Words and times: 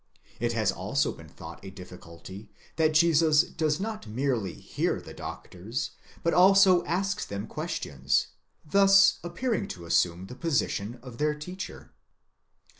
It 0.39 0.53
has 0.53 0.71
also 0.71 1.11
been 1.11 1.29
thought 1.29 1.63
a 1.63 1.69
diffi 1.69 1.99
culty, 1.99 2.47
that 2.77 2.95
Jesus 2.95 3.43
does 3.43 3.79
not 3.79 4.07
merely 4.07 4.53
hear 4.55 4.99
the 4.99 5.13
doctors, 5.13 5.91
but 6.23 6.33
also 6.33 6.83
asks 6.85 7.23
them 7.23 7.45
ques 7.47 7.73
tions, 7.83 8.27
thus 8.65 9.19
appearing 9.23 9.67
to 9.67 9.85
assume 9.85 10.25
the 10.25 10.33
position 10.33 10.97
of 11.03 11.19
their 11.19 11.35
teacher. 11.35 11.93